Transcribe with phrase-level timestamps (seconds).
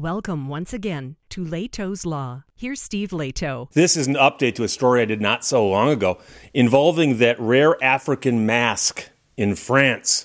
[0.00, 2.44] Welcome once again to Lehto's Law.
[2.56, 3.70] Here's Steve Lehto.
[3.72, 6.18] This is an update to a story I did not so long ago
[6.54, 10.24] involving that rare African mask in France.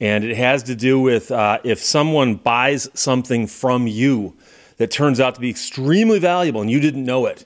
[0.00, 4.34] And it has to do with uh, if someone buys something from you
[4.78, 7.44] that turns out to be extremely valuable and you didn't know it,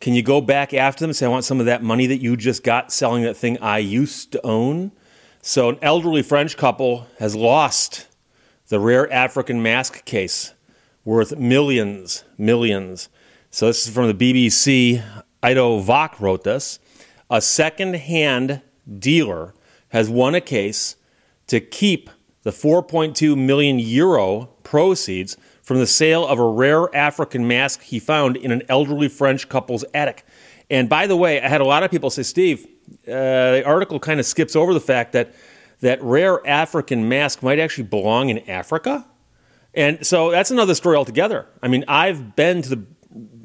[0.00, 2.18] can you go back after them and say, I want some of that money that
[2.18, 4.92] you just got selling that thing I used to own?
[5.42, 8.06] So, an elderly French couple has lost
[8.68, 10.54] the rare African mask case
[11.04, 13.08] worth millions, millions.
[13.50, 15.02] So this is from the BBC.
[15.44, 16.78] Ido Vock wrote this.
[17.30, 18.60] A second-hand
[18.98, 19.54] dealer
[19.88, 20.96] has won a case
[21.46, 22.10] to keep
[22.42, 28.36] the 4.2 million euro proceeds from the sale of a rare African mask he found
[28.36, 30.24] in an elderly French couple's attic.
[30.68, 32.66] And by the way, I had a lot of people say, Steve,
[33.06, 35.34] uh, the article kind of skips over the fact that
[35.80, 39.06] that rare African mask might actually belong in Africa.
[39.74, 41.46] And so that's another story altogether.
[41.62, 42.84] I mean, I've been to the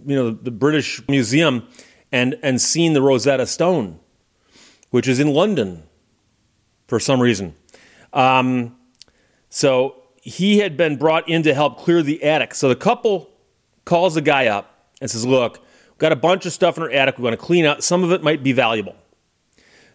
[0.06, 1.68] you know the British Museum
[2.12, 4.00] and and seen the Rosetta Stone,
[4.90, 5.84] which is in London
[6.88, 7.56] for some reason.
[8.14, 8.76] Um,
[9.50, 12.56] so he had been brought in to help clear the attic.
[12.56, 13.30] So the couple
[13.86, 16.92] calls the guy up and says, "Look, we've got a bunch of stuff in our
[16.92, 17.18] attic.
[17.18, 17.84] We want to clean out.
[17.84, 18.96] Some of it might be valuable."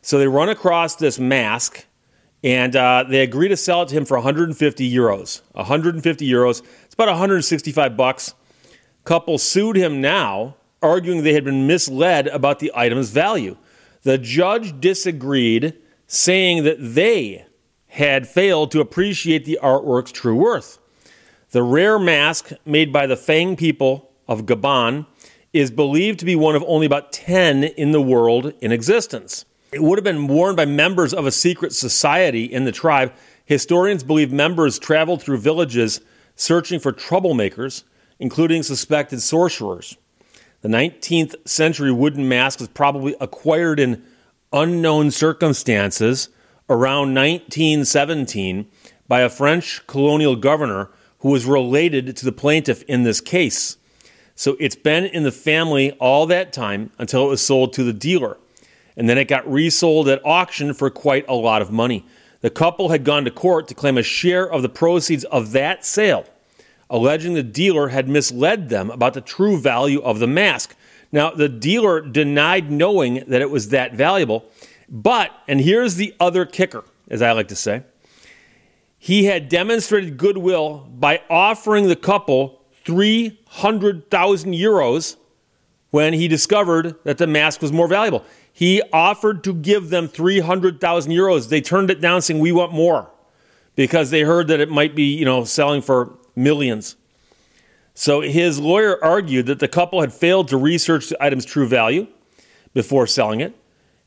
[0.03, 1.87] So they run across this mask
[2.43, 5.43] and uh, they agree to sell it to him for 150 euros.
[5.53, 6.63] 150 euros.
[6.85, 8.35] It's about 165 bucks.
[9.05, 13.57] Couple sued him now, arguing they had been misled about the item's value.
[14.03, 17.45] The judge disagreed, saying that they
[17.89, 20.79] had failed to appreciate the artwork's true worth.
[21.51, 25.07] The rare mask made by the Fang people of Gabon
[25.53, 29.45] is believed to be one of only about 10 in the world in existence.
[29.73, 33.13] It would have been worn by members of a secret society in the tribe.
[33.45, 36.01] Historians believe members traveled through villages
[36.35, 37.85] searching for troublemakers,
[38.19, 39.97] including suspected sorcerers.
[40.63, 44.03] The 19th century wooden mask was probably acquired in
[44.53, 46.29] unknown circumstances
[46.69, 48.67] around 1917
[49.07, 50.91] by a French colonial governor
[51.21, 53.77] who was related to the plaintiff in this case.
[54.35, 57.93] So it's been in the family all that time until it was sold to the
[57.93, 58.37] dealer
[58.97, 62.05] and then it got resold at auction for quite a lot of money.
[62.41, 65.85] The couple had gone to court to claim a share of the proceeds of that
[65.85, 66.25] sale,
[66.89, 70.75] alleging the dealer had misled them about the true value of the mask.
[71.13, 74.45] Now, the dealer denied knowing that it was that valuable,
[74.89, 77.83] but, and here's the other kicker, as I like to say,
[78.99, 85.17] he had demonstrated goodwill by offering the couple 300,000 euros
[85.91, 88.25] when he discovered that the mask was more valuable.
[88.53, 91.49] He offered to give them 300,000 euros.
[91.49, 93.11] They turned it down, saying, We want more,
[93.77, 96.97] because they heard that it might be, you know, selling for millions.
[97.95, 102.07] So his lawyer argued that the couple had failed to research the item's true value
[102.73, 103.55] before selling it.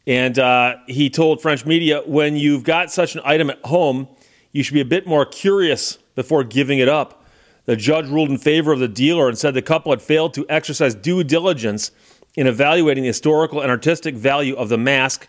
[0.05, 4.07] And uh, he told French media, when you've got such an item at home,
[4.51, 7.23] you should be a bit more curious before giving it up.
[7.65, 10.45] The judge ruled in favor of the dealer and said the couple had failed to
[10.49, 11.91] exercise due diligence
[12.35, 15.27] in evaluating the historical and artistic value of the mask,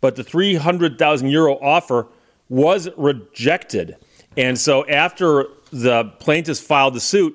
[0.00, 2.06] but the 300,000 euro offer
[2.48, 3.96] was rejected.
[4.36, 7.34] And so after the plaintiffs filed the suit,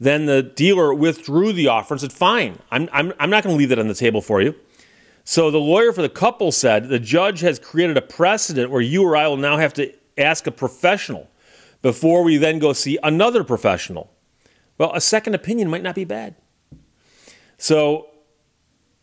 [0.00, 3.58] then the dealer withdrew the offer and said, Fine, I'm, I'm, I'm not going to
[3.58, 4.54] leave that on the table for you.
[5.24, 9.04] So the lawyer for the couple said the judge has created a precedent where you
[9.04, 11.28] or I will now have to ask a professional
[11.82, 14.10] before we then go see another professional.
[14.78, 16.36] Well, a second opinion might not be bad.
[17.58, 18.07] So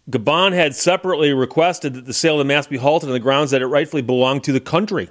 [0.10, 3.52] Gabon had separately requested that the sale of the mask be halted on the grounds
[3.52, 5.10] that it rightfully belonged to the country.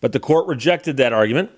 [0.00, 1.50] But the court rejected that argument.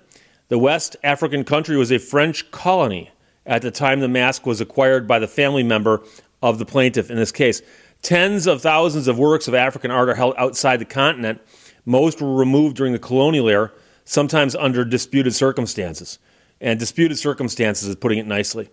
[0.49, 3.11] The West African country was a French colony
[3.45, 6.03] at the time the mask was acquired by the family member
[6.43, 7.61] of the plaintiff in this case.
[8.03, 11.41] Tens of thousands of works of African art are held outside the continent.
[11.85, 13.71] Most were removed during the colonial era,
[14.05, 16.19] sometimes under disputed circumstances.
[16.61, 18.69] And disputed circumstances is putting it nicely.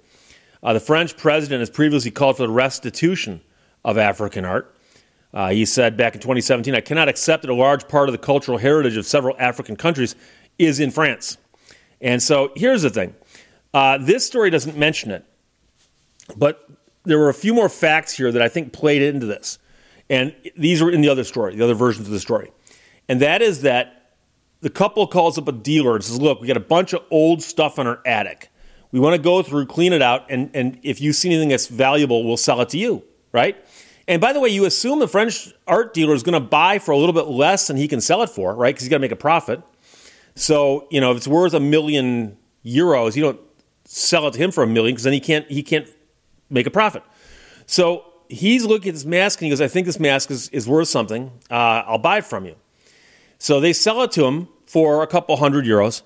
[0.62, 3.40] Uh, the French president has previously called for the restitution
[3.86, 4.76] of African art.
[5.32, 8.18] Uh, he said back in 2017, I cannot accept that a large part of the
[8.18, 10.14] cultural heritage of several African countries
[10.58, 11.38] is in France.
[12.00, 13.14] And so here's the thing
[13.72, 15.24] uh, this story doesn't mention it,
[16.36, 16.68] but
[17.04, 19.58] there were a few more facts here that I think played into this.
[20.10, 22.52] And these are in the other story, the other versions of the story.
[23.08, 24.12] And that is that
[24.60, 27.42] the couple calls up a dealer and says, Look, we got a bunch of old
[27.42, 28.50] stuff in our attic.
[28.90, 31.66] We want to go through, clean it out, and, and if you see anything that's
[31.66, 33.04] valuable, we'll sell it to you,
[33.36, 33.56] right?
[34.08, 36.92] And by the way, you assume the French art dealer is going to buy for
[36.92, 38.74] a little bit less than he can sell it for, right?
[38.74, 39.62] Because he's got to make a profit.
[40.34, 43.40] So, you know, if it's worth a million euros, you don't
[43.84, 45.86] sell it to him for a million because then he can't he can't
[46.50, 47.02] make a profit.
[47.66, 50.68] So he's looking at this mask and he goes, I think this mask is, is
[50.68, 51.30] worth something.
[51.50, 52.56] Uh, I'll buy it from you.
[53.38, 56.02] So they sell it to him for a couple hundred euros.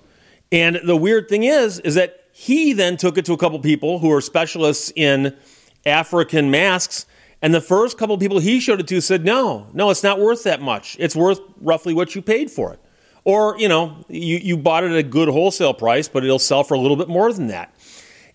[0.51, 3.99] And the weird thing is, is that he then took it to a couple people
[3.99, 5.35] who are specialists in
[5.85, 7.05] African masks.
[7.41, 10.19] And the first couple of people he showed it to said, no, no, it's not
[10.19, 10.95] worth that much.
[10.99, 12.79] It's worth roughly what you paid for it.
[13.23, 16.63] Or, you know, you, you bought it at a good wholesale price, but it'll sell
[16.63, 17.73] for a little bit more than that.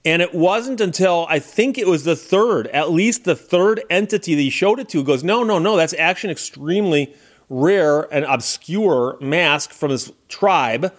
[0.05, 4.37] And it wasn't until I think it was the third, at least the third entity
[4.37, 7.15] that he showed it to, goes, no, no, no, that's actually an extremely
[7.49, 10.93] rare and obscure mask from this tribe,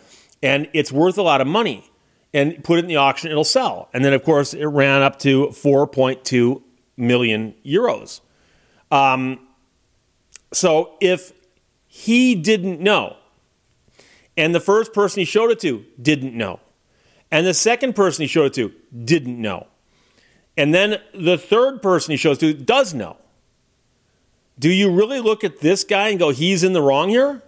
[0.44, 1.90] and it's worth a lot of money.
[2.34, 3.90] And put it in the auction, it'll sell.
[3.94, 6.62] And then, of course, it ran up to 4.2
[6.98, 8.22] million euros.
[8.92, 9.48] Um,
[10.52, 11.32] so if
[11.88, 13.16] he didn't know,
[14.36, 16.60] and the first person he showed it to didn't know,
[17.32, 18.74] and the second person he showed it to
[19.06, 19.68] didn't know.
[20.56, 23.18] And then the third person he shows to does know.
[24.58, 27.44] Do you really look at this guy and go, he's in the wrong here?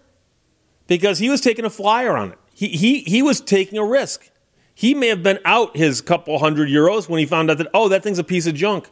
[0.85, 2.37] Because he was taking a flyer on it.
[2.53, 4.29] He, he, he was taking a risk.
[4.75, 7.89] He may have been out his couple hundred euros when he found out that, oh,
[7.89, 8.89] that thing's a piece of junk.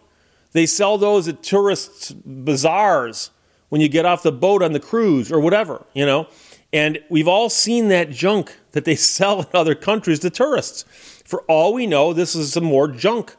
[0.54, 3.32] They sell those at tourists' bazaars
[3.70, 6.28] when you get off the boat on the cruise or whatever, you know?
[6.74, 10.84] And we've all seen that junk that they sell in other countries to tourists.
[11.26, 13.36] For all we know, this is some more junk.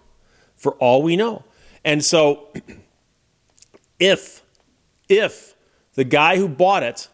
[0.54, 1.44] For all we know.
[1.84, 2.48] And so,
[3.98, 4.42] if,
[5.08, 5.54] if
[5.94, 7.08] the guy who bought it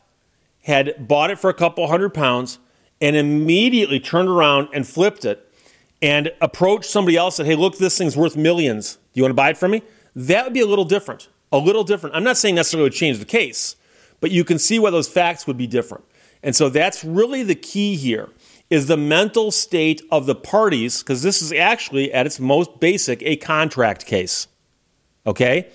[0.62, 2.58] had bought it for a couple hundred pounds
[3.00, 5.43] and immediately turned around and flipped it
[6.02, 8.94] and approach somebody else and hey, look, this thing's worth millions.
[8.94, 9.82] Do you want to buy it from me?
[10.14, 11.28] That would be a little different.
[11.52, 12.16] A little different.
[12.16, 13.76] I'm not saying necessarily would change the case,
[14.20, 16.04] but you can see why those facts would be different.
[16.42, 18.30] And so that's really the key here
[18.70, 23.22] is the mental state of the parties because this is actually at its most basic
[23.22, 24.48] a contract case.
[25.26, 25.68] Okay?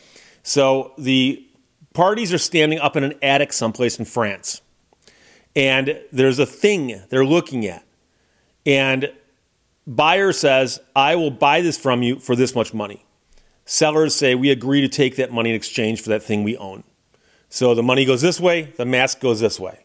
[0.43, 1.45] So the
[1.93, 4.61] parties are standing up in an attic someplace in France.
[5.55, 7.83] And there's a thing they're looking at.
[8.65, 9.11] And
[9.87, 13.05] buyer says, "I will buy this from you for this much money."
[13.65, 16.83] Sellers say, "We agree to take that money in exchange for that thing we own."
[17.49, 19.79] So the money goes this way, the mask goes this way.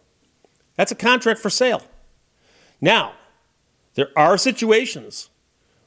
[0.77, 1.83] That's a contract for sale.
[2.81, 3.13] Now,
[3.95, 5.31] there are situations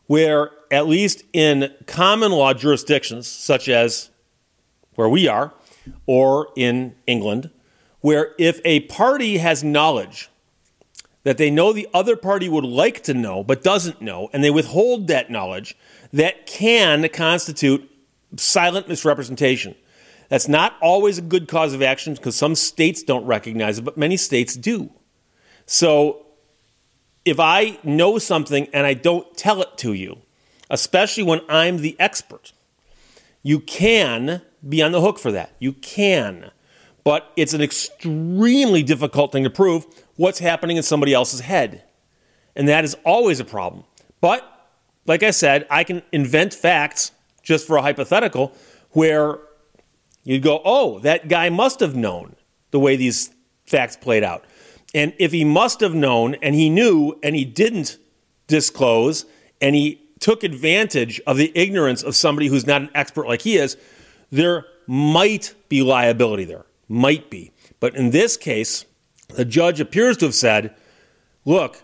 [0.08, 4.10] where, at least in common law jurisdictions, such as
[4.96, 5.54] where we are,
[6.06, 7.50] or in England,
[8.02, 10.30] where if a party has knowledge
[11.28, 14.50] that they know the other party would like to know but doesn't know, and they
[14.50, 15.76] withhold that knowledge,
[16.14, 17.92] that can constitute
[18.38, 19.76] silent misrepresentation.
[20.30, 23.98] That's not always a good cause of action because some states don't recognize it, but
[23.98, 24.90] many states do.
[25.66, 26.28] So
[27.26, 30.20] if I know something and I don't tell it to you,
[30.70, 32.54] especially when I'm the expert,
[33.44, 35.56] you can be on the hook for that.
[35.60, 36.52] You can.
[37.08, 39.86] But it's an extremely difficult thing to prove
[40.18, 41.84] what's happening in somebody else's head.
[42.54, 43.86] And that is always a problem.
[44.20, 44.44] But
[45.06, 47.12] like I said, I can invent facts
[47.42, 48.52] just for a hypothetical
[48.92, 49.40] where
[50.28, 52.36] You'd go, oh, that guy must have known
[52.72, 53.34] the way these
[53.66, 54.44] facts played out.
[54.94, 57.98] And if he must have known and he knew and he didn't
[58.48, 59.26] disclose
[59.62, 63.56] and he took advantage of the ignorance of somebody who's not an expert like he
[63.56, 63.78] is,
[64.30, 66.66] there might be liability there.
[66.88, 67.52] Might be.
[67.80, 68.86] But in this case,
[69.30, 70.76] the judge appears to have said,
[71.46, 71.84] look,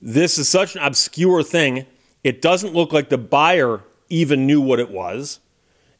[0.00, 1.86] this is such an obscure thing.
[2.24, 5.40] It doesn't look like the buyer even knew what it was.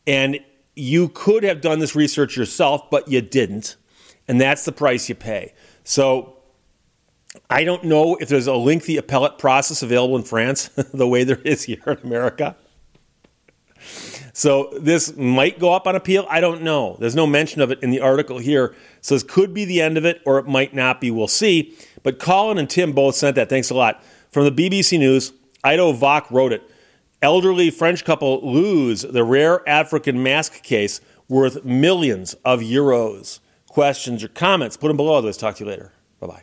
[0.07, 0.41] And
[0.75, 3.77] you could have done this research yourself, but you didn't.
[4.29, 5.55] And that's the price you pay.
[5.85, 6.37] So
[7.49, 11.41] I don't know if there's a lengthy appellate process available in France the way there
[11.45, 12.57] is here in America.
[14.43, 16.27] So this might go up on appeal.
[16.29, 16.97] I don't know.
[16.99, 18.75] There's no mention of it in the article here.
[19.01, 21.13] So this could be the end of it or it might not be.
[21.13, 21.79] We'll see.
[22.03, 23.49] But Colin and Tim both sent that.
[23.49, 24.03] Thanks a lot.
[24.33, 25.33] From the BBC News,
[25.65, 26.69] Ido Vock wrote it.
[27.23, 33.39] Elderly French couple lose the rare African mask case worth millions of euros.
[33.69, 35.21] Questions or comments, put them below.
[35.21, 35.93] Let's talk to you later.
[36.19, 36.43] Bye bye.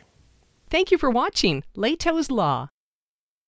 [0.70, 2.70] Thank you for watching Lehto's Law.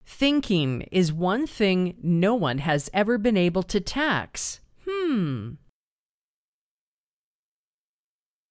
[0.05, 4.61] Thinking is one thing no one has ever been able to tax.
[4.89, 5.53] Hmm.